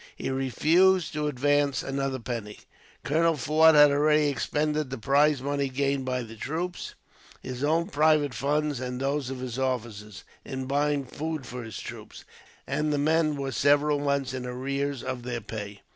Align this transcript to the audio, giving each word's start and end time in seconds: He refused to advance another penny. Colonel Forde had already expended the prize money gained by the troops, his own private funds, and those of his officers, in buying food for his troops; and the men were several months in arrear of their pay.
He 0.15 0.31
refused 0.31 1.13
to 1.13 1.27
advance 1.27 1.83
another 1.83 2.17
penny. 2.17 2.57
Colonel 3.03 3.37
Forde 3.37 3.75
had 3.75 3.91
already 3.91 4.29
expended 4.29 4.89
the 4.89 4.97
prize 4.97 5.43
money 5.43 5.69
gained 5.69 6.05
by 6.05 6.23
the 6.23 6.35
troops, 6.35 6.95
his 7.43 7.63
own 7.63 7.87
private 7.87 8.33
funds, 8.33 8.79
and 8.79 8.99
those 8.99 9.29
of 9.29 9.41
his 9.41 9.59
officers, 9.59 10.23
in 10.43 10.65
buying 10.65 11.05
food 11.05 11.45
for 11.45 11.63
his 11.63 11.77
troops; 11.77 12.25
and 12.65 12.91
the 12.91 12.97
men 12.97 13.35
were 13.35 13.51
several 13.51 13.99
months 13.99 14.33
in 14.33 14.43
arrear 14.47 14.95
of 15.05 15.21
their 15.21 15.39
pay. 15.39 15.81